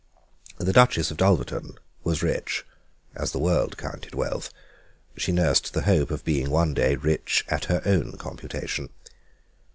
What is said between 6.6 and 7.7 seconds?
day rich at